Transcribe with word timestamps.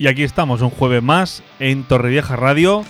Y 0.00 0.08
aquí 0.08 0.22
estamos, 0.22 0.62
un 0.62 0.70
jueves 0.70 1.02
más 1.02 1.42
en 1.58 1.84
Torrevieja 1.84 2.34
Radio. 2.34 2.86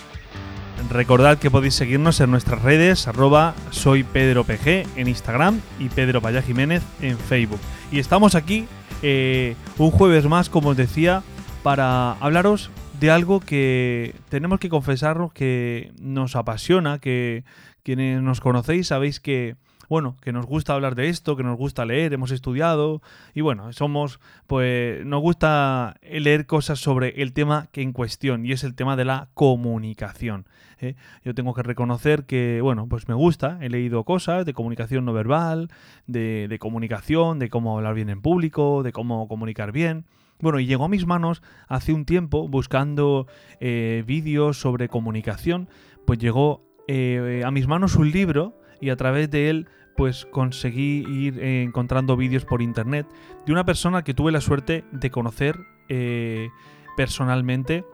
Recordad 0.91 1.38
que 1.38 1.52
podéis 1.52 1.75
seguirnos 1.75 2.20
en 2.20 2.32
nuestras 2.32 2.62
redes, 2.62 3.07
arroba 3.07 3.54
soy 3.70 4.02
Pedro 4.02 4.45
en 4.48 5.07
Instagram 5.07 5.61
y 5.79 5.89
Pedro 5.89 6.20
Paya 6.20 6.43
Jiménez 6.43 6.82
en 7.00 7.17
Facebook. 7.17 7.61
Y 7.93 8.00
estamos 8.00 8.35
aquí 8.35 8.67
eh, 9.00 9.54
un 9.79 9.93
jueves 9.93 10.26
más, 10.26 10.50
como 10.50 10.71
os 10.71 10.76
decía, 10.76 11.22
para 11.62 12.14
hablaros 12.14 12.72
de 12.98 13.12
algo 13.12 13.39
que 13.39 14.17
tenemos 14.31 14.58
que 14.58 14.68
confesarnos 14.68 15.32
que 15.32 15.93
nos 16.00 16.34
apasiona, 16.34 16.98
que 16.98 17.45
quienes 17.84 18.20
nos 18.20 18.40
conocéis 18.40 18.89
sabéis 18.89 19.20
que, 19.20 19.54
bueno, 19.90 20.17
que 20.22 20.32
nos 20.32 20.46
gusta 20.46 20.72
hablar 20.75 20.94
de 20.94 21.08
esto, 21.08 21.36
que 21.36 21.43
nos 21.43 21.58
gusta 21.58 21.85
leer, 21.85 22.12
hemos 22.12 22.31
estudiado 22.31 23.03
y 23.35 23.40
bueno, 23.40 23.72
somos, 23.72 24.21
pues 24.46 25.04
nos 25.04 25.21
gusta 25.21 25.96
leer 26.08 26.46
cosas 26.46 26.79
sobre 26.79 27.21
el 27.21 27.32
tema 27.32 27.68
que 27.72 27.82
en 27.82 27.93
cuestión 27.93 28.46
y 28.46 28.53
es 28.53 28.62
el 28.62 28.76
tema 28.76 28.95
de 28.95 29.04
la 29.04 29.31
comunicación. 29.34 30.46
¿eh? 30.79 30.95
Yo 31.25 31.34
tengo 31.34 31.54
que 31.54 31.64
reconocer 31.64 32.25
que, 32.25 32.61
bueno, 32.62 32.86
pues 32.89 33.08
me 33.08 33.14
gusta, 33.14 33.58
he 33.61 33.69
leído 33.69 34.05
cosas 34.05 34.47
de 34.47 34.55
comunicación 34.55 35.05
no 35.05 35.12
verbal, 35.12 35.70
de, 36.06 36.56
comunicación, 36.61 37.41
de 37.41 37.48
cómo 37.48 37.77
hablar 37.77 37.95
bien 37.95 38.11
en 38.11 38.22
público, 38.22 38.84
de 38.84 38.93
cómo 38.93 39.27
comunicar 39.27 39.72
bien. 39.72 40.06
Bueno, 40.39 40.61
y 40.61 40.67
llegó 40.67 40.84
a 40.84 40.89
mis 40.89 41.05
manos 41.05 41.43
hace 41.67 41.93
un 41.93 42.05
tiempo 42.05 42.47
buscando 42.47 43.27
eh, 43.59 44.05
vídeos 44.06 44.61
sobre 44.61 44.89
comunicación, 44.89 45.69
pues 46.06 46.20
llegó 46.20 46.65
eh, 46.87 47.43
a 47.45 47.50
mis 47.50 47.67
manos 47.67 47.97
un 47.97 48.12
libro 48.12 48.56
y 48.81 48.91
a 48.91 48.97
través 48.97 49.31
de 49.31 49.50
él 49.50 49.69
pues 50.01 50.25
conseguí 50.25 51.05
ir 51.11 51.39
eh, 51.41 51.62
encontrando 51.62 52.17
vídeos 52.17 52.47
por 52.47 52.62
internet 52.62 53.06
de 53.45 53.53
una 53.53 53.67
persona 53.67 54.03
que 54.03 54.15
tuve 54.15 54.33
la 54.33 54.41
suerte 54.41 54.83
de 54.93 55.11
conocer 55.11 55.59
eh, 55.91 56.48
personalmente 56.97 57.84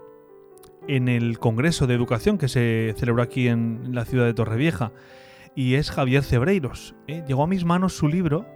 en 0.87 1.09
el 1.09 1.41
Congreso 1.41 1.89
de 1.89 1.95
Educación 1.95 2.39
que 2.39 2.47
se 2.47 2.95
celebró 2.97 3.25
aquí 3.25 3.49
en 3.49 3.93
la 3.93 4.05
ciudad 4.05 4.25
de 4.25 4.34
Torrevieja 4.34 4.93
y 5.57 5.75
es 5.75 5.91
Javier 5.91 6.23
Cebreiros. 6.23 6.95
¿eh? 7.09 7.25
Llegó 7.27 7.43
a 7.43 7.49
mis 7.49 7.65
manos 7.65 7.97
su 7.97 8.07
libro 8.07 8.47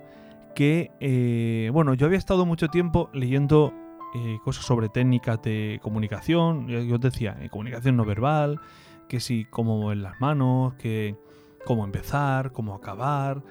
que, 0.54 1.68
bueno, 1.72 1.94
yo 1.94 2.06
había 2.06 2.18
estado 2.18 2.46
mucho 2.46 2.68
tiempo 2.68 3.10
leyendo 3.12 3.74
cosas 4.44 4.64
sobre 4.64 4.88
técnicas 4.88 5.42
de 5.42 5.80
comunicación, 5.82 6.68
yo 6.68 6.94
os 6.94 7.00
decía, 7.00 7.36
comunicación 7.50 7.96
no 7.96 8.04
verbal, 8.04 8.60
que 9.08 9.18
si 9.18 9.44
cómo 9.44 9.76
mover 9.76 9.96
las 9.96 10.20
manos, 10.20 10.74
que 10.74 11.16
cómo 11.64 11.84
empezar, 11.84 12.52
cómo 12.52 12.74
acabar. 12.74 13.42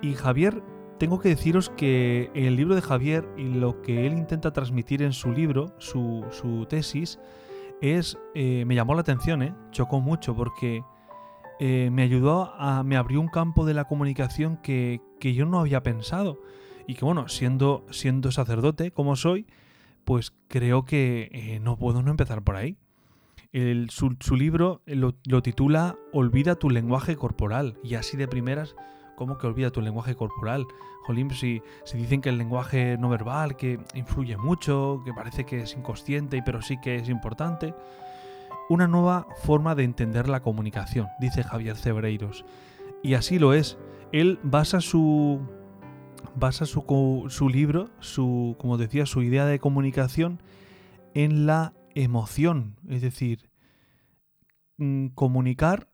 Y 0.00 0.14
Javier, 0.14 0.62
tengo 0.98 1.20
que 1.20 1.30
deciros 1.30 1.70
que 1.70 2.30
el 2.34 2.56
libro 2.56 2.74
de 2.74 2.82
Javier 2.82 3.28
y 3.36 3.44
lo 3.44 3.82
que 3.82 4.06
él 4.06 4.12
intenta 4.14 4.52
transmitir 4.52 5.02
en 5.02 5.12
su 5.12 5.32
libro, 5.32 5.74
su, 5.78 6.24
su 6.30 6.66
tesis, 6.66 7.18
es, 7.80 8.18
eh, 8.34 8.64
me 8.66 8.74
llamó 8.74 8.94
la 8.94 9.00
atención, 9.00 9.42
¿eh? 9.42 9.54
chocó 9.72 10.00
mucho 10.00 10.34
porque 10.36 10.84
eh, 11.58 11.90
me 11.92 12.02
ayudó 12.02 12.54
a, 12.56 12.82
me 12.84 12.96
abrió 12.96 13.20
un 13.20 13.28
campo 13.28 13.64
de 13.64 13.74
la 13.74 13.84
comunicación 13.84 14.56
que, 14.58 15.00
que 15.18 15.34
yo 15.34 15.46
no 15.46 15.60
había 15.60 15.82
pensado 15.82 16.40
y 16.86 16.94
que 16.94 17.04
bueno, 17.04 17.28
siendo, 17.28 17.86
siendo 17.90 18.30
sacerdote 18.32 18.90
como 18.90 19.16
soy, 19.16 19.46
pues 20.04 20.32
creo 20.48 20.84
que 20.84 21.30
eh, 21.32 21.60
no 21.60 21.76
puedo 21.76 22.02
no 22.02 22.10
empezar 22.10 22.42
por 22.42 22.56
ahí. 22.56 22.76
El- 23.52 23.90
su, 23.90 24.16
libro 24.36 24.82
lo, 24.86 25.14
lo 25.26 25.42
titula 25.42 25.96
Olvida 26.12 26.54
tu 26.56 26.70
lenguaje 26.70 27.16
corporal 27.16 27.78
y 27.82 27.94
así 27.96 28.16
de 28.16 28.28
primeras, 28.28 28.74
¿cómo 29.16 29.38
que 29.38 29.46
olvida 29.46 29.70
tu 29.70 29.80
lenguaje 29.80 30.14
corporal? 30.14 30.66
Jolín, 31.04 31.30
si, 31.30 31.62
si 31.84 31.98
dicen 31.98 32.20
que 32.20 32.28
el 32.28 32.38
lenguaje 32.38 32.96
no 32.98 33.08
verbal, 33.08 33.56
que 33.56 33.80
influye 33.94 34.36
mucho, 34.36 35.02
que 35.04 35.12
parece 35.12 35.44
que 35.44 35.62
es 35.62 35.74
inconsciente, 35.76 36.42
pero 36.44 36.62
sí 36.62 36.78
que 36.80 36.96
es 36.96 37.08
importante. 37.08 37.74
Una 38.68 38.86
nueva 38.86 39.26
forma 39.42 39.74
de 39.74 39.82
entender 39.82 40.28
la 40.28 40.40
comunicación, 40.40 41.08
dice 41.20 41.42
Javier 41.42 41.76
Cebreiros. 41.76 42.44
Y 43.02 43.14
así 43.14 43.38
lo 43.40 43.52
es. 43.52 43.76
Él 44.12 44.38
basa 44.44 44.80
su, 44.80 45.40
basa 46.36 46.66
su, 46.66 47.26
su 47.28 47.48
libro, 47.48 47.90
su, 47.98 48.54
como 48.58 48.78
decía, 48.78 49.04
su 49.04 49.22
idea 49.22 49.44
de 49.44 49.58
comunicación 49.58 50.40
en 51.14 51.46
la 51.46 51.72
emoción. 51.94 52.76
Es 52.88 53.02
decir, 53.02 53.50
mm, 54.78 55.08
comunicar 55.14 55.88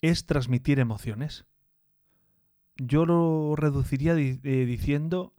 es 0.00 0.24
transmitir 0.24 0.78
emociones. 0.80 1.44
Yo 2.76 3.06
lo 3.06 3.54
reduciría 3.56 4.14
eh, 4.14 4.66
diciendo 4.66 5.32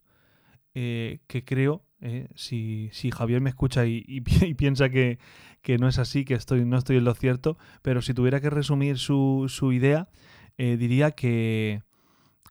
eh, 0.75 1.21
que 1.27 1.45
creo, 1.45 1.83
eh, 2.01 2.29
si, 2.35 2.89
si 2.93 3.11
Javier 3.11 3.41
me 3.41 3.49
escucha 3.51 3.85
y, 3.85 4.03
y 4.07 4.21
pi- 4.21 4.45
y 4.47 4.55
piensa 4.55 4.89
que, 4.89 5.19
que 5.61 5.77
no 5.79 5.87
es 5.89 5.99
así, 5.99 6.25
que 6.25 6.35
estoy, 6.35 6.65
no 6.65 6.77
estoy 6.77 6.97
en 6.97 7.05
lo 7.05 7.15
cierto, 7.15 7.57
pero 7.83 8.01
si 8.01 8.13
tuviera 8.13 8.41
que 8.41 8.49
resumir 8.51 8.97
su, 8.99 9.45
su 9.49 9.73
idea, 9.73 10.09
diría 10.57 11.11
que 11.11 11.83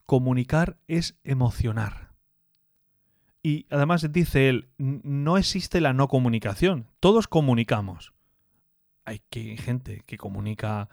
comunicar 0.07 0.79
es 0.89 1.19
emocionar. 1.25 2.06
Y 3.47 3.65
además 3.71 4.05
dice 4.11 4.49
él, 4.49 4.67
"N- 4.77 5.01
no 5.05 5.39
existe 5.39 5.81
la 5.81 5.93
no 5.93 6.09
comunicación, 6.09 6.87
todos 6.99 7.29
comunicamos. 7.29 8.13
Hay 9.05 9.21
que, 9.31 9.57
gente 9.57 10.03
que 10.05 10.17
comunica 10.17 10.89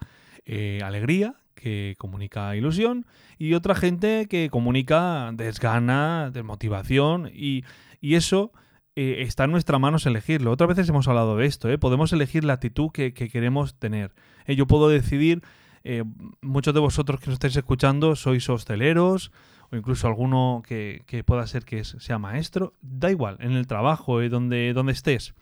eh, 0.46 0.78
alegría, 0.84 1.34
que 1.56 1.96
comunica 1.98 2.54
ilusión, 2.54 3.06
y 3.38 3.54
otra 3.54 3.74
gente 3.74 4.26
que 4.28 4.50
comunica 4.50 5.32
desgana, 5.34 6.30
desmotivación, 6.32 7.28
y, 7.34 7.64
y 8.00 8.14
eso 8.14 8.52
eh, 8.94 9.22
está 9.22 9.44
en 9.46 9.50
nuestras 9.50 9.80
manos 9.80 10.06
elegirlo. 10.06 10.52
Otras 10.52 10.68
veces 10.68 10.88
hemos 10.88 11.08
hablado 11.08 11.36
de 11.36 11.46
esto, 11.46 11.68
¿eh? 11.68 11.78
podemos 11.78 12.12
elegir 12.12 12.44
la 12.44 12.52
actitud 12.52 12.90
que, 12.92 13.14
que 13.14 13.28
queremos 13.30 13.74
tener. 13.80 14.14
Eh, 14.46 14.54
yo 14.54 14.68
puedo 14.68 14.88
decidir, 14.88 15.42
eh, 15.84 16.02
muchos 16.40 16.72
de 16.72 16.80
vosotros 16.80 17.20
que 17.20 17.26
nos 17.26 17.34
estáis 17.34 17.56
escuchando 17.56 18.16
sois 18.16 18.48
hosteleros, 18.48 19.30
o 19.70 19.76
incluso 19.76 20.06
alguno 20.06 20.62
que, 20.66 21.04
pueda 21.26 21.46
ser 21.46 21.64
que 21.64 21.84
sea 21.84 22.18
maestro, 22.18 22.72
da 22.80 23.10
igual, 23.10 23.36
en 23.40 23.52
el 23.52 23.66
trabajo, 23.66 24.20
eh, 24.20 24.28
donde, 24.28 24.72
donde 24.72 24.92
estés. 24.92 25.34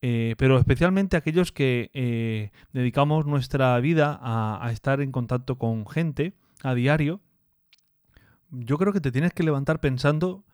Eh, 0.00 0.36
pero 0.38 0.58
especialmente 0.58 1.16
aquellos 1.16 1.50
que 1.50 1.90
eh, 1.92 2.50
dedicamos 2.72 3.26
nuestra 3.26 3.78
vida 3.80 4.18
a, 4.22 4.70
estar 4.70 5.00
en 5.00 5.10
contacto 5.10 5.58
con 5.58 5.88
gente 5.88 6.34
a 6.62 6.74
diario, 6.74 7.20
yo 8.50 8.78
creo 8.78 8.92
que 8.92 9.00
te 9.00 9.10
tienes 9.10 9.32
que 9.32 9.42
levantar 9.42 9.80
pensando 9.80 10.44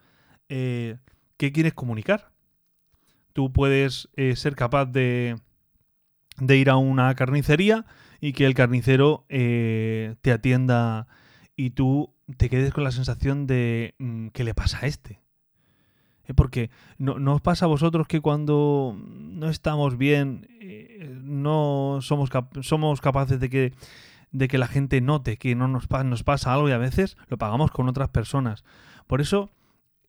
qué 0.49 1.53
quieres 1.53 1.75
comunicar. 1.75 2.31
Tú 3.33 3.53
puedes 3.53 4.09
ser 4.35 4.55
capaz 4.55 4.87
de, 4.87 5.37
de 6.39 6.57
ir 6.57 6.71
a 6.71 6.77
una 6.77 7.15
carnicería 7.15 7.87
y 8.21 8.33
que 8.33 8.47
el 8.47 8.55
carnicero 8.55 9.25
eh, 9.29 10.17
te 10.23 10.33
atienda 10.33 11.07
y 11.57 11.71
tú 11.71 12.15
te 12.37 12.49
quedes 12.49 12.73
con 12.73 12.85
la 12.85 12.91
sensación 12.91 13.47
de 13.47 13.95
mm, 13.99 14.29
¿qué 14.29 14.45
le 14.45 14.55
pasa 14.55 14.79
a 14.83 14.87
este? 14.87 15.21
Porque 16.37 16.71
no, 16.97 17.19
¿no 17.19 17.35
os 17.35 17.43
pasa 17.43 17.67
a 17.67 17.69
vosotros 17.69 18.07
que 18.09 18.21
cuando 18.21 18.97
no 18.99 19.51
estamos 19.51 19.99
bien 19.99 20.49
eh, 20.61 21.15
no 21.23 21.99
somos, 22.01 22.31
somos 22.63 23.01
capaces 23.03 23.41
de 23.41 23.51
que, 23.51 23.75
de 24.31 24.49
que 24.49 24.57
la 24.57 24.67
gente 24.67 25.03
note 25.03 25.37
que 25.37 25.55
no 25.55 25.69
nos, 25.69 25.91
nos 25.91 26.23
pasa 26.23 26.55
algo 26.55 26.69
y 26.69 26.73
a 26.73 26.79
veces 26.79 27.19
lo 27.29 27.37
pagamos 27.37 27.71
con 27.71 27.89
otras 27.89 28.09
personas? 28.09 28.65
Por 29.07 29.21
eso, 29.21 29.51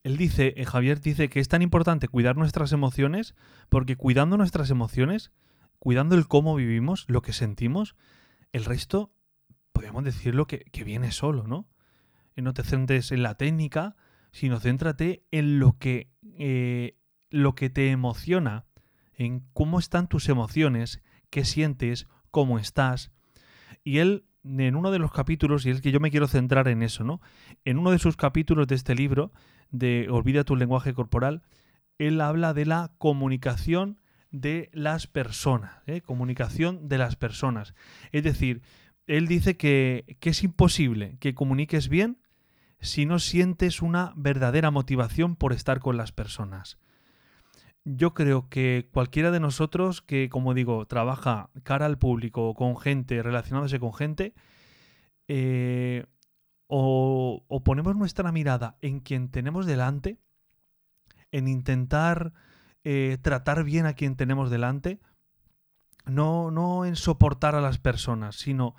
él 0.04 0.16
dice, 0.16 0.54
eh, 0.56 0.64
Javier 0.64 1.00
dice 1.00 1.28
que 1.28 1.40
es 1.40 1.48
tan 1.48 1.60
importante 1.60 2.08
cuidar 2.08 2.36
nuestras 2.36 2.72
emociones 2.72 3.34
porque 3.68 3.96
cuidando 3.96 4.38
nuestras 4.38 4.70
emociones, 4.70 5.32
cuidando 5.78 6.14
el 6.14 6.28
cómo 6.28 6.54
vivimos, 6.54 7.04
lo 7.08 7.22
que 7.22 7.32
sentimos, 7.32 7.96
el 8.52 8.64
resto, 8.64 9.12
podríamos 9.72 10.04
decirlo 10.04 10.46
que, 10.46 10.64
viene 10.84 11.12
solo, 11.12 11.46
¿no? 11.46 11.68
No 12.36 12.54
te 12.54 12.64
centres 12.64 13.12
en 13.12 13.22
la 13.22 13.34
técnica, 13.34 13.96
sino 14.30 14.60
céntrate 14.60 15.24
en 15.30 15.58
lo 15.58 15.78
que, 15.78 16.10
eh, 16.38 16.98
lo 17.30 17.54
que 17.54 17.70
te 17.70 17.90
emociona, 17.90 18.66
en 19.14 19.40
cómo 19.52 19.78
están 19.78 20.08
tus 20.08 20.28
emociones, 20.28 21.02
qué 21.30 21.44
sientes, 21.44 22.06
cómo 22.30 22.58
estás. 22.58 23.10
Y 23.84 23.98
él, 23.98 24.26
en 24.44 24.76
uno 24.76 24.90
de 24.90 24.98
los 24.98 25.12
capítulos, 25.12 25.64
y 25.64 25.70
es 25.70 25.80
que 25.80 25.92
yo 25.92 26.00
me 26.00 26.10
quiero 26.10 26.28
centrar 26.28 26.68
en 26.68 26.82
eso, 26.82 27.04
¿no? 27.04 27.20
En 27.64 27.78
uno 27.78 27.90
de 27.90 27.98
sus 27.98 28.16
capítulos 28.16 28.66
de 28.66 28.74
este 28.74 28.94
libro, 28.94 29.32
de 29.70 30.08
Olvida 30.10 30.44
tu 30.44 30.56
lenguaje 30.56 30.92
corporal, 30.94 31.42
él 31.98 32.20
habla 32.20 32.52
de 32.52 32.66
la 32.66 32.92
comunicación 32.98 34.00
de 34.30 34.70
las 34.72 35.06
personas, 35.06 35.82
¿eh? 35.86 36.00
comunicación 36.00 36.88
de 36.88 36.98
las 36.98 37.16
personas. 37.16 37.74
Es 38.12 38.24
decir, 38.24 38.62
él 39.06 39.28
dice 39.28 39.56
que, 39.56 40.16
que 40.20 40.30
es 40.30 40.42
imposible 40.42 41.16
que 41.20 41.34
comuniques 41.34 41.88
bien 41.88 42.18
si 42.80 43.06
no 43.06 43.18
sientes 43.18 43.82
una 43.82 44.12
verdadera 44.16 44.70
motivación 44.70 45.36
por 45.36 45.52
estar 45.52 45.80
con 45.80 45.96
las 45.96 46.12
personas. 46.12 46.78
Yo 47.84 48.14
creo 48.14 48.48
que 48.48 48.88
cualquiera 48.92 49.30
de 49.30 49.40
nosotros 49.40 50.02
que, 50.02 50.28
como 50.28 50.54
digo, 50.54 50.86
trabaja 50.86 51.50
cara 51.62 51.86
al 51.86 51.98
público, 51.98 52.54
con 52.54 52.76
gente, 52.76 53.22
relacionándose 53.22 53.78
con 53.78 53.94
gente, 53.94 54.34
eh, 55.28 56.04
o, 56.66 57.44
o 57.46 57.62
ponemos 57.62 57.94
nuestra 57.94 58.32
mirada 58.32 58.76
en 58.82 58.98
quien 58.98 59.30
tenemos 59.30 59.66
delante, 59.66 60.18
en 61.30 61.46
intentar 61.46 62.32
eh, 62.88 63.18
tratar 63.20 63.64
bien 63.64 63.84
a 63.84 63.94
quien 63.94 64.14
tenemos 64.14 64.48
delante, 64.48 65.00
no, 66.04 66.52
no 66.52 66.84
en 66.84 66.94
soportar 66.94 67.56
a 67.56 67.60
las 67.60 67.78
personas, 67.78 68.36
sino 68.36 68.76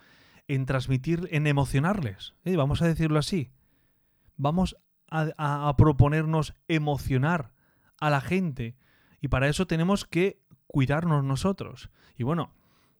en 0.47 0.65
transmitir, 0.65 1.27
en 1.29 1.45
emocionarles. 1.45 2.33
¿eh? 2.45 2.55
Vamos 2.55 2.81
a 2.81 2.87
decirlo 2.87 3.19
así. 3.19 3.51
Vamos 4.37 4.77
a, 5.09 5.75
proponernos 5.77 6.53
emocionar 6.69 7.51
a 7.99 8.09
la 8.09 8.21
gente. 8.21 8.77
Y 9.19 9.27
para 9.27 9.49
eso 9.49 9.67
tenemos 9.67 10.05
que 10.05 10.41
cuidarnos 10.67 11.25
nosotros. 11.25 11.89
Y 12.15 12.23
bueno, 12.23 12.53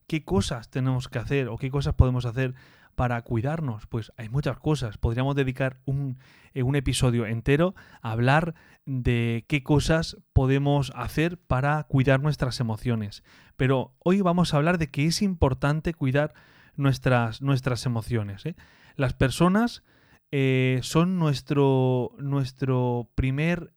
¿qué 0.08 0.26
cosas 0.26 0.70
tenemos 0.70 1.08
que 1.08 1.20
hacer 1.20 1.48
o 1.48 1.58
qué 1.58 1.72
cosas 1.72 1.94
podemos 1.94 2.26
hacer 2.26 2.54
para 2.98 3.22
cuidarnos? 3.22 3.86
Pues 3.86 4.12
hay 4.18 4.28
muchas 4.28 4.58
cosas. 4.58 4.98
Podríamos 4.98 5.36
dedicar 5.36 5.78
un, 5.86 6.18
eh, 6.56 6.64
un 6.64 6.76
episodio 6.76 7.28
entero 7.28 7.76
a 8.02 8.12
hablar 8.12 8.56
de 8.88 9.46
qué 9.48 9.62
cosas 9.62 10.18
podemos 10.34 10.92
hacer 10.96 11.38
para 11.38 11.84
cuidar 11.84 12.24
nuestras 12.24 12.60
emociones. 12.60 13.24
Pero 13.56 13.94
hoy 14.00 14.22
vamos 14.22 14.52
a 14.52 14.58
hablar 14.58 14.80
de 14.80 14.90
que 14.90 15.06
es 15.06 15.22
importante 15.22 15.94
cuidar 15.94 16.34
nuestras, 16.76 17.40
emociones. 17.86 18.48
¿eh? 18.48 18.56
Las 18.96 19.14
personas 19.14 19.84
eh, 20.32 20.80
son 20.82 21.20
nuestro, 21.20 22.16
primer, 23.14 23.74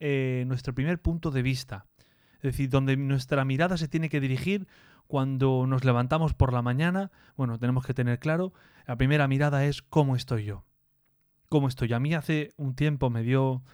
nuestro 0.47 0.75
primer 0.75 1.03
punto 1.03 1.31
de 1.31 1.43
vista. 1.43 1.85
Es 2.37 2.53
decir, 2.53 2.71
donde 2.71 2.97
nuestra 2.97 3.45
mirada 3.45 3.77
se 3.77 3.87
tiene 3.87 4.09
que 4.09 4.19
dirigir 4.19 4.67
cuando 5.11 5.67
nos 5.67 5.85
levantamos 5.85 6.35
por 6.35 6.53
la 6.53 6.63
mañana. 6.63 7.11
Bueno, 7.37 7.59
tenemos 7.59 7.85
que 7.85 7.95
tener 7.95 8.21
claro, 8.21 8.53
la 8.87 8.95
primera 8.95 9.27
mirada 9.27 9.65
es 9.65 9.83
cómo 9.83 10.15
estoy 10.15 10.45
yo. 10.45 10.65
¿Cómo 11.49 11.67
estoy? 11.67 11.93
A 11.93 11.99
mí 11.99 12.15
hace 12.15 12.55
un 12.57 12.77
tiempo 12.77 13.11
me 13.11 13.25
dio, 13.25 13.65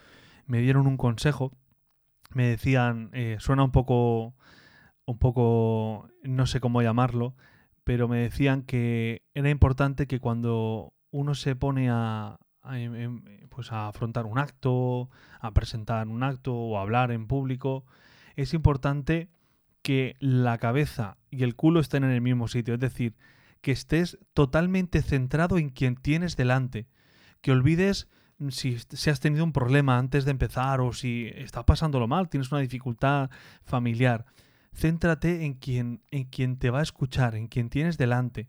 me 0.47 0.61
dieron 0.63 0.87
un 0.87 0.97
consejo. 0.97 1.53
Me 2.33 2.47
decían, 2.47 3.11
eh, 3.13 3.37
suena 3.39 3.65
un 3.65 3.71
poco, 3.71 4.35
un 5.05 5.19
poco, 5.19 6.09
no 6.23 6.47
sé 6.47 6.59
cómo 6.59 6.81
llamarlo, 6.81 7.35
pero 7.85 8.09
me 8.09 8.17
decían 8.17 8.63
que 8.63 9.23
era 9.35 9.51
importante 9.51 10.07
que 10.07 10.21
cuando 10.21 10.95
uno 11.11 11.35
se 11.35 11.55
pone 11.55 11.91
a, 11.91 12.39
a, 12.63 12.81
em- 12.81 12.95
em, 12.95 13.23
pues 13.51 13.73
a 13.73 13.89
afrontar 13.89 14.25
un 14.25 14.39
acto, 14.39 15.11
a 15.39 15.51
presentar 15.51 16.09
un 16.09 16.23
acto 16.23 16.55
o 16.55 16.79
a 16.79 16.81
hablar 16.81 17.11
en 17.11 17.27
público, 17.27 17.85
es 18.37 18.55
importante 18.55 19.29
que 19.87 20.17
la 20.19 20.59
cabeza 20.59 21.17
y 21.31 21.45
el 21.45 21.55
culo 21.55 21.79
estén 21.79 22.03
en 22.03 22.11
el 22.11 22.21
mismo 22.21 22.49
sitio, 22.49 22.75
es 22.75 22.81
decir, 22.81 23.15
que 23.61 23.71
estés 23.71 24.19
totalmente 24.35 25.01
centrado 25.01 25.59
en 25.59 25.69
quien 25.69 25.95
tienes 25.95 26.37
delante, 26.37 26.89
que 27.41 27.53
olvides 27.53 28.09
si, 28.49 28.79
si 28.81 29.11
has 29.11 29.21
tenido 29.21 29.45
un 29.45 29.53
problema 29.53 29.97
antes 29.97 30.25
de 30.25 30.33
empezar 30.33 30.81
o 30.81 30.93
si 30.93 31.31
estás 31.37 31.63
pasándolo 31.63 32.09
mal, 32.09 32.29
tienes 32.29 32.51
una 32.51 32.63
dificultad 32.63 33.31
familiar. 33.63 34.27
Céntrate 34.75 35.45
en 35.45 35.55
quien, 35.55 36.03
en 36.11 36.25
quien 36.25 36.59
te 36.59 36.71
va 36.71 36.81
a 36.81 36.83
escuchar, 36.83 37.37
en 37.37 37.47
quien 37.47 37.71
tienes 37.71 37.97
delante. 37.97 38.49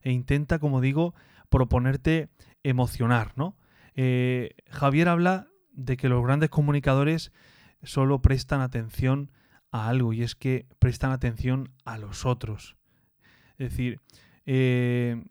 E 0.00 0.10
intenta, 0.10 0.58
como 0.58 0.80
digo, 0.80 1.14
proponerte 1.50 2.30
emocionar, 2.62 3.34
¿no? 3.36 3.58
Eh, 3.94 4.54
Javier 4.70 5.10
habla 5.10 5.48
de 5.70 5.98
que 5.98 6.08
los 6.08 6.24
grandes 6.24 6.48
comunicadores 6.48 7.30
solo 7.82 8.22
prestan 8.22 8.62
atención 8.62 9.30
a 9.70 9.88
algo 9.88 10.12
y 10.12 10.22
es 10.22 10.34
que 10.34 10.66
prestan 10.78 11.12
atención 11.12 11.72
a 11.84 11.98
los 11.98 12.26
otros. 12.26 12.76
Es 13.58 13.70
decir, 13.70 14.00
eh, 14.46 15.22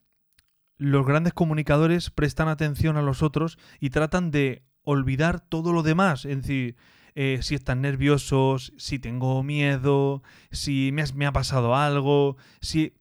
los 0.77 1.05
grandes 1.05 1.33
comunicadores 1.33 2.09
prestan 2.09 2.47
atención 2.47 2.97
a 2.97 3.01
los 3.01 3.23
otros 3.23 3.57
y 3.79 3.89
tratan 3.89 4.31
de 4.31 4.63
olvidar 4.83 5.39
todo 5.39 5.73
lo 5.73 5.83
demás. 5.83 6.25
Es 6.25 6.43
decir, 6.43 6.75
eh, 7.15 7.39
si 7.41 7.55
están 7.55 7.81
nerviosos, 7.81 8.73
si 8.77 8.99
tengo 8.99 9.41
miedo, 9.41 10.21
si 10.51 10.91
me, 10.93 11.25
ha 11.25 11.31
pasado 11.31 11.75
algo, 11.75 12.37
si 12.61 12.93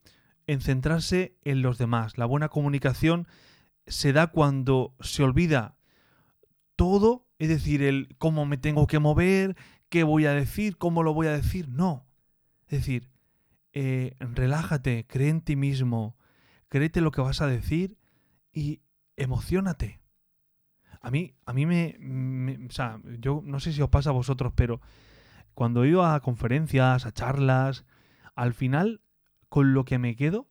en 0.46 0.62
centrarse 0.62 1.36
en 1.44 1.60
los 1.60 1.76
demás. 1.76 2.16
La 2.16 2.24
buena 2.24 2.48
comunicación 2.48 3.28
se 3.86 4.14
da 4.14 4.28
cuando 4.28 4.94
se 5.00 5.22
olvida 5.22 5.76
todo, 6.76 7.26
es 7.38 7.50
decir, 7.50 7.82
el 7.82 8.16
cómo 8.16 8.46
me 8.46 8.56
tengo 8.56 8.86
que 8.86 8.98
mover, 8.98 9.54
qué 9.88 10.02
voy 10.04 10.26
a 10.26 10.32
decir, 10.34 10.76
cómo 10.78 11.02
lo 11.02 11.14
voy 11.14 11.26
a 11.28 11.32
decir. 11.32 11.68
No. 11.68 12.06
Es 12.66 12.80
decir, 12.80 13.10
eh, 13.72 14.16
relájate, 14.20 15.06
cree 15.06 15.28
en 15.28 15.40
ti 15.40 15.56
mismo, 15.56 16.16
créete 16.68 17.00
lo 17.00 17.10
que 17.12 17.20
vas 17.20 17.40
a 17.40 17.46
decir 17.46 17.98
y 18.52 18.80
emocionate. 19.16 20.00
A 21.00 21.10
mí, 21.10 21.34
a 21.44 21.52
mí 21.52 21.66
me, 21.66 21.96
me- 22.00 22.66
O 22.66 22.70
sea, 22.70 23.00
yo 23.20 23.42
no 23.44 23.60
sé 23.60 23.72
si 23.72 23.82
os 23.82 23.90
pasa 23.90 24.10
a 24.10 24.14
vosotros, 24.14 24.52
pero 24.56 24.80
cuando 25.54 25.84
iba 25.84 26.14
a 26.14 26.20
conferencias, 26.20 27.06
a 27.06 27.12
charlas, 27.12 27.84
al 28.34 28.54
final, 28.54 29.00
con 29.48 29.72
lo 29.74 29.84
que 29.84 29.98
me 29.98 30.16
quedo 30.16 30.48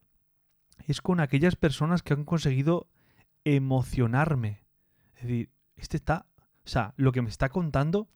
es 0.88 1.02
con 1.02 1.20
aquellas 1.20 1.56
personas 1.56 2.04
que 2.04 2.14
han 2.14 2.26
conseguido 2.26 2.90
emocionarme. 3.44 4.66
Es 5.16 5.24
decir, 5.24 5.52
este 5.76 5.98
está. 5.98 6.28
O 6.66 6.68
sea, 6.68 6.94
lo 6.98 7.12
que 7.12 7.22
me 7.22 7.30
está 7.30 7.50
contando 7.50 8.10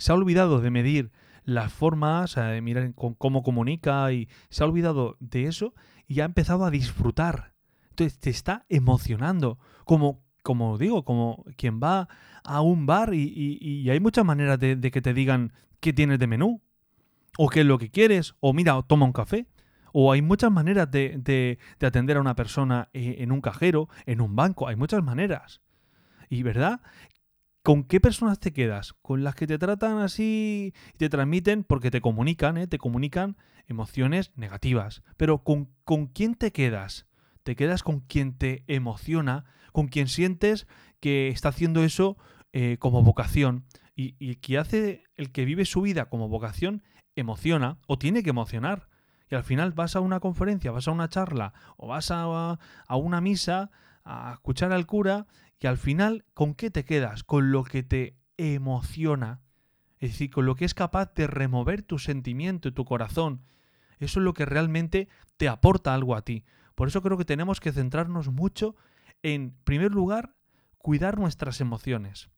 se 0.00 0.12
ha 0.12 0.14
olvidado 0.14 0.60
de 0.60 0.70
medir 0.70 1.12
las 1.44 1.72
formas, 1.72 2.34
de 2.34 2.60
mirar 2.62 2.94
cómo 2.94 3.42
comunica 3.42 4.12
y 4.12 4.28
se 4.48 4.62
ha 4.62 4.66
olvidado 4.66 5.16
de 5.20 5.44
eso 5.44 5.74
y 6.06 6.20
ha 6.20 6.24
empezado 6.24 6.64
a 6.64 6.70
disfrutar. 6.70 7.52
Entonces 7.90 8.18
te 8.18 8.30
está 8.30 8.64
emocionando. 8.68 9.58
Como, 9.84 10.24
como 10.42 10.78
digo, 10.78 11.04
como 11.04 11.44
quien 11.56 11.80
va 11.82 12.08
a 12.44 12.62
un 12.62 12.86
bar 12.86 13.12
y, 13.12 13.88
hay 13.90 14.00
muchas 14.00 14.24
maneras 14.24 14.58
de, 14.58 14.80
que 14.90 15.02
te 15.02 15.12
digan 15.12 15.52
qué 15.80 15.92
tienes 15.92 16.18
de 16.18 16.26
menú, 16.26 16.62
o 17.36 17.48
qué 17.48 17.60
es 17.60 17.66
lo 17.66 17.78
que 17.78 17.90
quieres, 17.90 18.34
o 18.40 18.52
mira, 18.52 18.80
toma 18.82 19.06
un 19.06 19.12
café. 19.12 19.46
O 19.92 20.12
hay 20.12 20.22
muchas 20.22 20.52
maneras 20.52 20.90
de, 20.90 21.16
de- 21.18 21.58
de 21.78 21.86
atender 21.86 22.16
a 22.16 22.20
una 22.20 22.36
persona 22.36 22.88
eh, 22.92 23.16
en 23.18 23.32
un 23.32 23.40
cajero, 23.40 23.88
en 24.06 24.20
un 24.20 24.36
banco. 24.36 24.68
Hay 24.68 24.76
muchas 24.76 25.02
maneras. 25.02 25.60
Y 26.28 26.42
verdad, 26.44 26.80
¿con 27.62 27.84
qué 27.84 28.00
personas 28.00 28.38
te 28.40 28.52
quedas? 28.52 28.94
Con 29.02 29.24
las 29.24 29.34
que 29.34 29.46
te 29.46 29.58
tratan 29.58 29.98
así 29.98 30.72
y 30.94 30.98
te 30.98 31.08
transmiten, 31.08 31.64
porque 31.64 31.90
te 31.90 32.00
comunican, 32.00 32.56
¿eh? 32.56 32.66
te 32.66 32.78
comunican 32.78 33.36
emociones 33.66 34.32
negativas. 34.36 35.02
Pero 35.16 35.42
¿con, 35.44 35.70
¿con 35.84 36.06
quién 36.06 36.34
te 36.34 36.52
quedas? 36.52 37.06
Te 37.42 37.56
quedas 37.56 37.82
con 37.82 38.00
quien 38.00 38.36
te 38.36 38.64
emociona, 38.66 39.44
con 39.72 39.88
quien 39.88 40.08
sientes 40.08 40.66
que 41.00 41.28
está 41.28 41.50
haciendo 41.50 41.84
eso 41.84 42.16
eh, 42.52 42.76
como 42.78 43.02
vocación. 43.02 43.64
Y, 43.94 44.16
y 44.18 44.36
que 44.36 44.56
hace 44.56 45.02
el 45.16 45.30
que 45.30 45.44
vive 45.44 45.66
su 45.66 45.82
vida 45.82 46.08
como 46.08 46.28
vocación, 46.28 46.82
emociona 47.16 47.78
o 47.86 47.98
tiene 47.98 48.22
que 48.22 48.30
emocionar. 48.30 48.88
Y 49.30 49.34
al 49.34 49.44
final 49.44 49.72
vas 49.72 49.94
a 49.94 50.00
una 50.00 50.20
conferencia, 50.20 50.72
vas 50.72 50.88
a 50.88 50.90
una 50.90 51.08
charla 51.08 51.52
o 51.76 51.86
vas 51.86 52.10
a, 52.10 52.58
a 52.86 52.96
una 52.96 53.20
misa 53.20 53.70
a 54.04 54.32
escuchar 54.32 54.72
al 54.72 54.86
cura 54.86 55.26
y 55.60 55.66
al 55.66 55.76
final, 55.76 56.24
¿con 56.32 56.54
qué 56.54 56.70
te 56.70 56.84
quedas? 56.84 57.22
Con 57.22 57.52
lo 57.52 57.64
que 57.64 57.82
te 57.82 58.16
emociona. 58.38 59.42
Es 59.98 60.12
decir, 60.12 60.30
con 60.30 60.46
lo 60.46 60.54
que 60.54 60.64
es 60.64 60.72
capaz 60.72 61.12
de 61.14 61.26
remover 61.26 61.82
tu 61.82 61.98
sentimiento 61.98 62.68
y 62.68 62.72
tu 62.72 62.86
corazón. 62.86 63.42
Eso 63.98 64.20
es 64.20 64.24
lo 64.24 64.32
que 64.32 64.46
realmente 64.46 65.08
te 65.36 65.48
aporta 65.48 65.92
algo 65.92 66.16
a 66.16 66.22
ti. 66.22 66.44
Por 66.74 66.88
eso 66.88 67.02
creo 67.02 67.18
que 67.18 67.26
tenemos 67.26 67.60
que 67.60 67.72
centrarnos 67.72 68.28
mucho 68.28 68.74
en, 69.22 69.42
en 69.42 69.54
primer 69.64 69.92
lugar, 69.92 70.34
cuidar 70.78 71.18
nuestras 71.18 71.60
emociones. 71.60 72.30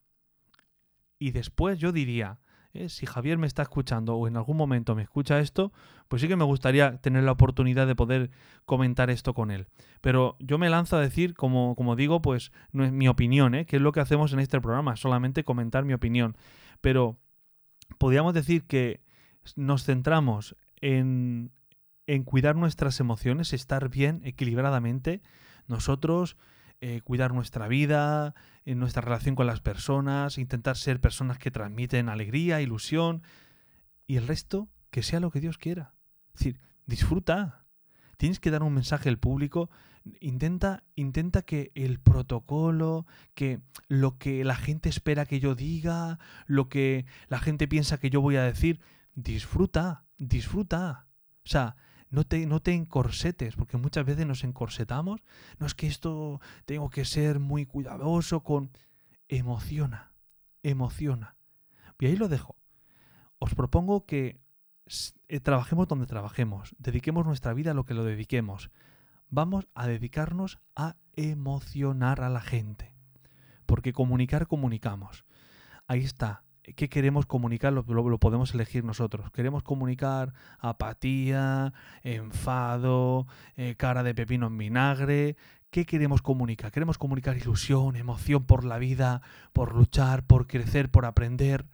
Y 1.21 1.31
después 1.31 1.79
yo 1.79 1.93
diría, 1.93 2.41
eh, 2.75 2.88
si 2.88 3.05
Javier 3.05 3.37
me 3.37 3.47
está 3.47 3.62
escuchando 3.62 4.17
o 4.17 4.26
en 4.26 4.37
algún 4.37 4.57
momento 4.57 4.95
me 4.95 5.02
escucha 5.02 5.41
esto, 5.41 5.73
pues 6.09 6.23
sí 6.23 6.29
que 6.29 6.37
me 6.37 6.45
gustaría 6.45 6.97
tener 6.99 7.23
la 7.25 7.33
oportunidad 7.33 7.87
de 7.87 7.95
poder 7.95 8.31
comentar 8.64 9.11
esto 9.11 9.35
con 9.35 9.50
él. 9.50 9.67
Pero 10.00 10.37
yo 10.38 10.59
me 10.59 10.71
lanzo 10.71 10.97
a 10.97 11.00
decir, 11.00 11.35
como, 11.35 11.75
como 11.76 11.97
digo, 11.97 12.23
pues 12.23 12.50
no 12.73 12.85
es 12.85 12.93
mi 12.93 13.09
opinión, 13.09 13.55
¿eh? 13.55 13.67
que 13.67 13.76
es 13.76 13.83
lo 13.83 13.93
que 13.93 14.00
hacemos 14.00 14.33
en 14.33 14.41
este 14.41 14.61
programa, 14.61 14.97
solamente 14.97 15.45
comentar 15.45 15.85
mi 15.85 15.93
opinión. 15.93 16.37
Pero 16.81 17.19
podríamos 17.99 18.33
decir 18.33 18.64
que 18.64 19.00
nos 19.55 19.85
centramos 19.85 20.57
en, 20.81 21.50
en 22.07 22.25
cuidar 22.25 22.57
nuestras 22.57 23.00
emociones, 23.00 23.52
estar 23.52 23.91
bien 23.91 24.23
equilibradamente, 24.25 25.21
nosotros 25.67 26.37
eh, 26.85 27.01
cuidar 27.01 27.33
nuestra 27.33 27.69
vida, 27.69 28.35
en 28.65 28.81
nuestra 28.81 29.03
relación 29.03 29.37
con 29.37 29.47
las 29.47 29.61
personas, 29.61 30.37
intentar 30.37 30.77
ser 30.77 31.01
personas 31.01 31.39
que 31.39 31.53
transmiten 31.53 32.09
alegría, 32.09 32.61
ilusión, 32.61 33.23
y 34.09 34.17
el 34.17 34.27
resto, 34.27 34.69
que 34.91 35.05
sea 35.05 35.21
lo 35.21 35.31
que 35.31 35.39
Dios 35.39 35.59
quiera. 35.59 35.95
Es 36.35 36.41
decir, 36.41 36.59
disfruta, 36.87 37.67
tienes 38.17 38.41
que 38.41 38.51
dar 38.51 38.65
un 38.65 38.75
mensaje 38.75 39.09
al 39.09 39.21
público, 39.21 39.71
intenta, 40.19 40.83
intenta 40.97 41.43
que 41.43 41.71
el 41.77 42.01
protocolo, 42.01 43.07
que 43.35 43.61
lo 43.87 44.19
que 44.19 44.45
la 44.45 44.57
gente 44.57 44.89
espera 44.89 45.25
que 45.25 45.39
yo 45.39 45.55
diga, 45.55 46.19
lo 46.47 46.69
que 46.69 47.07
la 47.29 47.39
gente 47.39 47.69
piensa 47.69 48.01
que 48.01 48.11
yo 48.11 48.21
voy 48.21 48.35
a 48.35 48.43
decir, 48.43 48.81
disfruta, 49.15 50.05
disfruta. 50.19 51.07
O 51.45 51.49
sea, 51.49 51.77
no 52.12 52.25
te, 52.25 52.47
no 52.47 52.61
te 52.61 52.75
encorsetes, 52.75 53.57
porque 53.57 53.78
muchas 53.78 54.04
veces 54.04 54.26
nos 54.26 54.45
encorsetamos. 54.45 55.23
No 55.59 55.66
es 55.66 55.75
que 55.75 55.87
esto 55.87 56.40
tengo 56.66 56.90
que 56.90 57.04
ser 57.04 57.40
muy 57.40 57.66
cuidadoso 57.66 58.45
con... 58.45 58.71
Emociona, 59.28 60.12
emociona. 60.62 61.37
Y 61.99 62.07
ahí 62.07 62.16
lo 62.16 62.28
dejo. 62.28 62.54
Os 63.38 63.54
propongo 63.54 64.04
que 64.04 64.42
eh, 65.28 65.40
trabajemos 65.40 65.88
donde 65.88 66.07
trabajemos, 66.07 66.75
dediquemos 66.78 67.25
nuestra 67.25 67.54
vida 67.54 67.71
a 67.71 67.75
lo 67.75 67.85
que 67.85 67.95
lo 67.95 68.04
dediquemos. 68.04 68.71
Vamos 69.31 69.66
a 69.75 69.87
dedicarnos 69.87 70.59
a 70.76 70.97
emocionar 71.16 72.21
a 72.21 72.28
la 72.28 72.42
gente. 72.42 72.95
Porque 73.64 73.95
comunicar, 73.95 74.47
comunicamos. 74.47 75.25
Ahí 75.87 76.00
está. 76.00 76.45
¿Qué 76.62 76.88
queremos 76.88 77.26
comunicar? 77.26 77.73
Lo, 77.73 77.83
lo- 77.83 78.19
podemos 78.19 78.54
elegir 78.54 78.85
nosotros. 78.85 79.31
Queremos 79.33 79.62
comunicar 79.62 80.33
apatía, 80.61 81.73
enfado, 82.02 83.26
eh, 83.57 83.75
cara 83.76 84.02
de 84.02 84.14
pepino 84.14 84.47
en 84.47 84.59
vinagre. 84.59 85.37
¿Qué 85.71 85.87
queremos 85.87 86.23
comunicar? 86.23 86.71
Queremos 86.71 86.99
comunicar 86.99 87.37
ilusión, 87.37 87.97
emoción 87.97 88.45
por 88.45 88.64
la 88.64 88.78
vida, 88.78 89.23
por 89.52 89.75
luchar, 89.75 90.25
por 90.26 90.47
crecer, 90.47 90.90
por 90.90 91.04
aprender. 91.04 91.66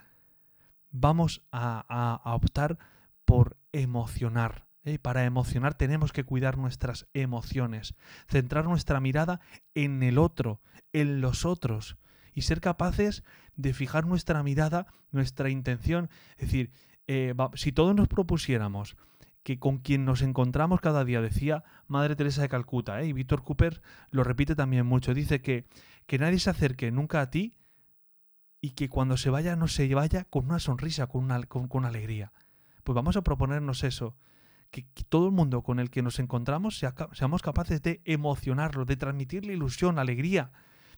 Vamos 0.90 1.42
a, 1.52 1.84
a- 2.24 2.34
optar 2.34 2.78
por 3.24 3.58
emocionar. 3.72 4.66
¿eh? 4.84 4.98
Para 4.98 5.24
emocionar 5.24 5.74
tenemos 5.74 6.12
que 6.12 6.24
cuidar 6.24 6.56
nuestras 6.56 7.06
emociones, 7.12 7.94
centrar 8.26 8.64
nuestra 8.64 9.00
mirada 9.00 9.40
en 9.74 10.02
el 10.02 10.16
otro, 10.16 10.62
en 10.94 11.20
los 11.20 11.44
otros, 11.44 11.98
y 12.38 12.42
ser 12.42 12.60
capaces 12.60 13.24
de 13.56 13.74
fijar 13.74 14.06
nuestra 14.06 14.44
mirada, 14.44 14.86
nuestra 15.10 15.50
intención. 15.50 16.08
Es 16.36 16.46
decir, 16.46 16.70
eh, 17.08 17.34
si 17.54 17.72
todos 17.72 17.96
nos 17.96 18.06
propusiéramos 18.06 18.96
que 19.42 19.58
con 19.58 19.78
quien 19.78 20.04
nos 20.04 20.22
encontramos 20.22 20.80
cada 20.80 21.04
día, 21.04 21.20
decía 21.20 21.64
Madre 21.88 22.14
Teresa 22.14 22.42
de 22.42 22.48
Calcuta, 22.48 23.02
¿eh? 23.02 23.06
y 23.06 23.12
Víctor 23.12 23.42
Cooper 23.42 23.82
lo 24.12 24.22
repite 24.22 24.54
también 24.54 24.86
mucho, 24.86 25.14
dice 25.14 25.40
que, 25.40 25.66
que 26.06 26.18
nadie 26.18 26.38
se 26.38 26.50
acerque 26.50 26.92
nunca 26.92 27.20
a 27.22 27.28
ti 27.28 27.56
y 28.60 28.70
que 28.70 28.88
cuando 28.88 29.16
se 29.16 29.30
vaya 29.30 29.56
no 29.56 29.66
se 29.66 29.92
vaya 29.92 30.22
con 30.22 30.44
una 30.44 30.60
sonrisa, 30.60 31.08
con 31.08 31.24
una, 31.24 31.42
con, 31.42 31.84
alegría. 31.84 32.32
Pues 32.84 32.94
vamos 32.94 33.16
a 33.16 33.22
proponernos 33.22 33.82
eso, 33.82 34.16
que, 34.70 34.86
todo 35.08 35.26
el 35.26 35.32
mundo 35.32 35.62
con 35.62 35.80
el 35.80 35.90
que 35.90 36.02
nos 36.02 36.20
encontramos 36.20 36.78
sea 36.78 36.94
seamos 37.14 37.42
capaces 37.42 37.82
de 37.82 38.00
emocionarlo, 38.04 38.84
de 38.84 38.96
transmitirle 38.96 39.54
ilusión, 39.54 39.98
alegría, 39.98 40.52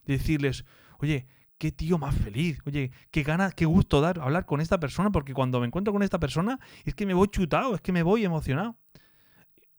de 0.05 0.15
decirles, 0.19 0.65
oye, 1.01 1.27
qué 1.59 1.73
tío 1.73 1.99
más 1.99 2.15
feliz, 2.15 2.59
oye, 2.65 2.91
qué 3.11 3.23
gana, 3.23 3.51
qué 3.51 3.67
gusto 3.67 4.01
dar 4.01 4.19
hablar 4.21 4.47
con 4.47 4.61
esta 4.61 4.81
persona, 4.81 5.11
porque 5.11 5.35
cuando 5.35 5.61
me 5.61 5.67
encuentro 5.67 5.93
con 5.93 6.03
esta 6.03 6.19
persona 6.19 6.59
es 6.85 6.95
que 6.95 7.07
me 7.07 7.15
voy 7.15 7.29
chutado, 7.29 7.75
es 7.75 7.81
que 7.81 7.93
me 7.93 8.03
voy 8.03 8.25
emocionado. 8.25 8.79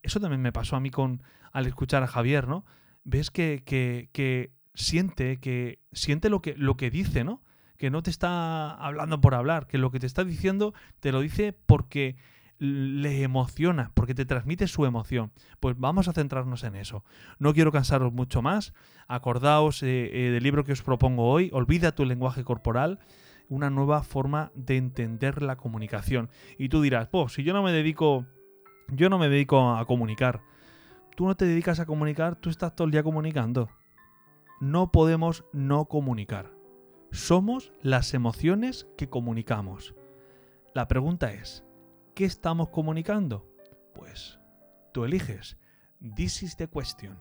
Eso 0.03 0.19
también 0.19 0.41
me 0.41 0.51
pasó 0.51 0.75
a 0.75 0.79
mí 0.79 0.91
con 0.91 1.23
al 1.51 1.65
escuchar 1.65 2.03
a 2.03 2.07
Javier, 2.07 2.47
¿no? 2.47 2.65
Ves 3.03 3.31
que, 3.31 3.63
que, 3.65 4.09
que 4.11 4.51
siente, 4.73 5.39
que 5.39 5.79
siente 5.91 6.29
lo 6.29 6.41
que, 6.41 6.55
lo 6.55 6.77
que 6.77 6.91
dice, 6.91 7.23
¿no? 7.23 7.41
Que 7.77 7.89
no 7.89 8.03
te 8.03 8.09
está 8.09 8.71
hablando 8.71 9.19
por 9.19 9.33
hablar, 9.33 9.67
que 9.67 9.77
lo 9.77 9.91
que 9.91 9.99
te 9.99 10.05
está 10.05 10.23
diciendo 10.23 10.73
te 10.99 11.11
lo 11.11 11.21
dice 11.21 11.53
porque 11.53 12.15
le 12.61 13.23
emociona, 13.23 13.91
porque 13.95 14.13
te 14.13 14.23
transmite 14.23 14.67
su 14.67 14.85
emoción. 14.85 15.31
Pues 15.59 15.79
vamos 15.79 16.07
a 16.07 16.13
centrarnos 16.13 16.63
en 16.63 16.75
eso. 16.75 17.03
No 17.39 17.55
quiero 17.55 17.71
cansaros 17.71 18.13
mucho 18.13 18.43
más. 18.43 18.75
Acordaos 19.07 19.81
eh, 19.81 20.11
eh, 20.13 20.29
del 20.29 20.43
libro 20.43 20.63
que 20.63 20.71
os 20.71 20.83
propongo 20.83 21.27
hoy, 21.27 21.49
Olvida 21.53 21.95
tu 21.95 22.05
lenguaje 22.05 22.43
corporal, 22.43 22.99
una 23.49 23.71
nueva 23.71 24.03
forma 24.03 24.51
de 24.53 24.77
entender 24.77 25.41
la 25.41 25.55
comunicación. 25.55 26.29
Y 26.59 26.69
tú 26.69 26.83
dirás, 26.83 27.07
pues 27.07 27.33
si 27.33 27.41
yo 27.41 27.53
no 27.53 27.63
me 27.63 27.71
dedico, 27.71 28.27
yo 28.89 29.09
no 29.09 29.17
me 29.17 29.27
dedico 29.27 29.71
a 29.71 29.83
comunicar. 29.87 30.43
Tú 31.15 31.25
no 31.25 31.35
te 31.35 31.45
dedicas 31.45 31.79
a 31.79 31.87
comunicar, 31.87 32.35
tú 32.35 32.51
estás 32.51 32.75
todo 32.75 32.85
el 32.85 32.91
día 32.91 33.01
comunicando. 33.01 33.71
No 34.59 34.91
podemos 34.91 35.45
no 35.51 35.85
comunicar. 35.85 36.51
Somos 37.09 37.73
las 37.81 38.13
emociones 38.13 38.87
que 38.99 39.09
comunicamos. 39.09 39.95
La 40.75 40.87
pregunta 40.87 41.33
es, 41.33 41.65
¿qué 42.13 42.25
estamos 42.25 42.69
comunicando? 42.69 43.47
Pues 43.93 44.39
tú 44.91 45.05
eliges. 45.05 45.57
This 46.15 46.43
is 46.43 46.57
the 46.57 46.67
question. 46.67 47.17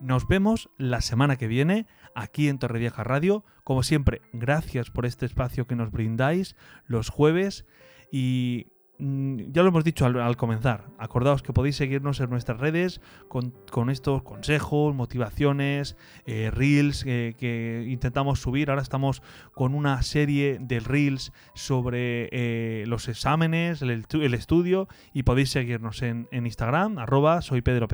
Nos 0.00 0.26
vemos 0.26 0.70
la 0.78 1.00
semana 1.00 1.36
que 1.36 1.46
viene 1.46 1.86
aquí 2.14 2.48
en 2.48 2.58
Torrevieja 2.58 3.04
Radio. 3.04 3.44
Como 3.64 3.82
siempre, 3.82 4.22
gracias 4.32 4.90
por 4.90 5.04
este 5.04 5.26
espacio 5.26 5.66
que 5.66 5.76
nos 5.76 5.90
brindáis 5.90 6.56
los 6.86 7.10
jueves 7.10 7.66
y 8.10 8.68
ya 9.00 9.62
lo 9.62 9.68
hemos 9.68 9.84
dicho 9.84 10.04
al, 10.04 10.36
comenzar. 10.36 10.88
Acordaos 10.98 11.42
que 11.42 11.52
podéis 11.52 11.76
seguirnos 11.76 12.20
en 12.20 12.28
nuestras 12.30 12.60
redes 12.60 13.00
con, 13.28 13.54
estos 13.90 14.22
consejos, 14.22 14.94
motivaciones, 14.94 15.96
eh, 16.26 16.50
reels 16.52 17.04
eh, 17.06 17.34
que 17.38 17.86
intentamos 17.88 18.40
subir. 18.40 18.70
Ahora 18.70 18.82
estamos 18.82 19.22
con 19.54 19.74
una 19.74 20.02
serie 20.02 20.58
de 20.60 20.80
reels 20.80 21.32
sobre 21.54 22.28
eh, 22.32 22.84
los 22.86 23.08
exámenes, 23.08 23.82
el, 23.82 23.90
estu- 24.04 24.22
el 24.22 24.34
estudio 24.34 24.86
y 25.14 25.22
podéis 25.22 25.50
seguirnos 25.50 26.02
en, 26.02 26.28
Instagram, 26.32 26.98
arroba 26.98 27.40
soy 27.42 27.62
Pedro 27.62 27.88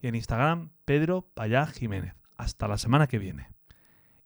y 0.00 0.06
en 0.06 0.14
Instagram 0.14 0.70
Pedro 0.84 1.28
Payá 1.34 1.66
Jiménez. 1.66 2.14
Hasta 2.36 2.68
la 2.68 2.78
semana 2.78 3.06
que 3.06 3.18
viene. 3.18 3.50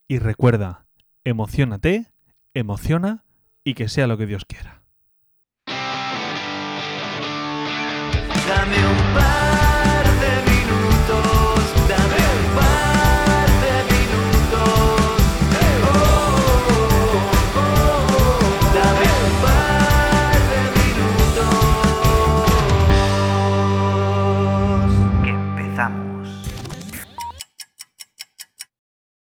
Y 0.07 0.19
recuerda, 0.19 0.87
emocionate, 1.25 2.13
emociona 2.55 3.25
y 3.65 3.75
que 3.75 3.89
sea 3.89 4.07
lo 4.07 4.19
que 4.19 4.27
Dios 4.27 4.45
quiera. 4.45 4.82
Corta 8.53 8.67
meu 8.67 9.13
braço. 9.15 9.32